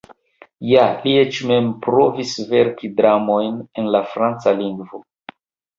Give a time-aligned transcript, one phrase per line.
[0.69, 5.07] Ja, li eĉ mem provis verki dramojn en la franca lingvo.